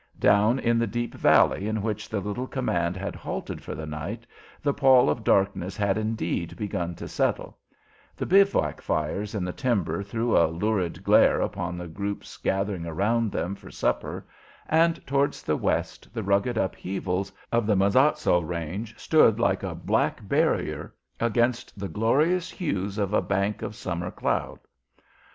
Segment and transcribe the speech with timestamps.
[0.17, 4.25] Down in the deep valley in which the little command had halted for the night
[4.63, 7.59] the pall of darkness had indeed begun to settle;
[8.17, 13.31] the bivouac fires in the timber threw a lurid glare upon the groups gathering around
[13.31, 14.25] them for supper,
[14.67, 20.27] and towards the west the rugged upheavals of the Mazatzal range stood like a black
[20.27, 24.57] barrier against the glorious hues of a bank of summer cloud.